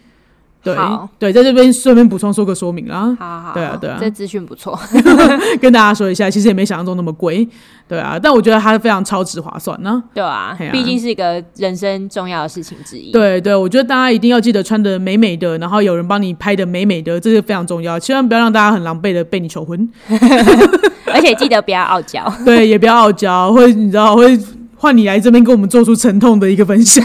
[0.65, 4.77] 对好对，在这边顺便补充说个说明啦，好好，对啊对啊这资讯不错。
[5.61, 7.47] 跟大家说一下，其实也没想象中那么贵，
[7.87, 17.99] 对啊，但我觉得它非常超值划算呢、对啊，毕竟是一个人生重要的事情之一。，对对，我觉得大家一定要记得穿的美美的，然后有人帮你拍的美美的，这是非常重要。
[17.99, 19.87] 千万不要让大家很狼狈的被你求婚，
[21.13, 22.25] 而且记得不要傲娇。
[22.43, 24.35] 对，也不要傲娇，会你知道会
[24.75, 27.03] 换你来这边跟我们做出沉痛的一个分享。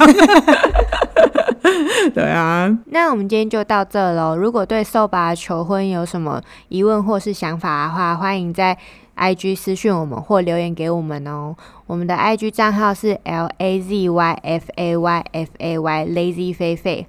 [2.15, 4.37] 对啊，那我们今天就到这喽。
[4.37, 8.77] 如果对瘦吧求婚有什么疑问或是想法的话，欢迎在
[9.17, 11.55] IG 私讯我们或留言给我们哦。
[11.87, 17.07] 我们的 IG 账号是 L A Z Y F A Y F A Y Lazy 菲菲。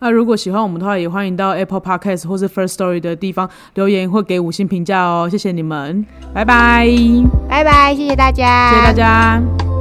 [0.00, 6.04] 那如果喜欢我们的话，也欢迎到 Apple Podcast 或是 First Story 的地方留言或给五星评价哦，谢谢你们，
[6.34, 6.88] 拜拜，
[7.48, 9.71] 拜拜，谢谢大家，谢谢大家。